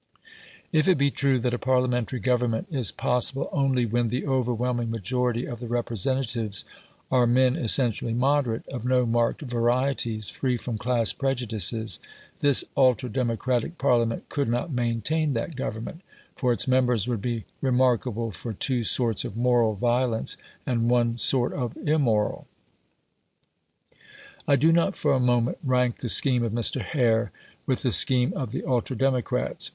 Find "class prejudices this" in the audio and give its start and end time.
10.79-12.63